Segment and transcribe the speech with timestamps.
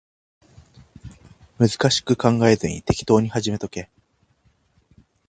[1.59, 3.87] 難しく考えずに適当に始めとけ